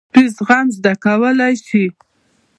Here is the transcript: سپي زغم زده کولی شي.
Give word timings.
سپي 0.09 0.23
زغم 0.35 0.67
زده 0.77 0.93
کولی 1.03 1.53
شي. 1.67 1.85